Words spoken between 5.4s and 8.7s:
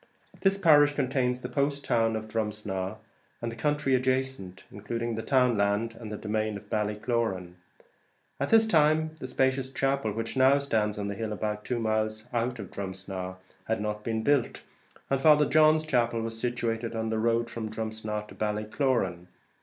land and demesne of Ballycloran. At this